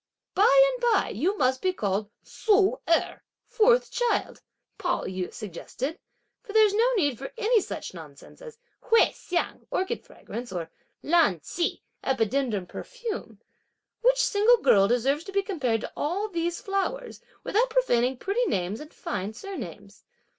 [0.33, 4.41] "By and by you must be called Ssu Erh, (fourth child),"
[4.79, 5.99] Pao yü suggested,
[6.41, 10.71] "for there's no need for any such nonsense as Hui Hsiang (orchid fragrance) or
[11.03, 13.39] Lan Ch'i (epidendrum perfume.)
[14.01, 18.79] Which single girl deserves to be compared to all these flowers, without profaning pretty names
[18.79, 20.03] and fine surnames!"